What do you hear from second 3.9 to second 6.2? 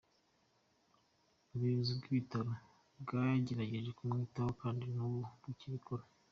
kumwitaho kandi n’ubu bukibikora.